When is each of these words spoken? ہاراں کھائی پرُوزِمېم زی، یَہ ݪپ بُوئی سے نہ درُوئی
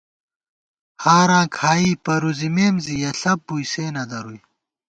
ہاراں 1.03 1.45
کھائی 1.57 1.91
پرُوزِمېم 2.03 2.75
زی، 2.83 2.95
یَہ 3.01 3.11
ݪپ 3.19 3.39
بُوئی 3.45 3.65
سے 3.71 3.85
نہ 3.95 4.03
درُوئی 4.09 4.39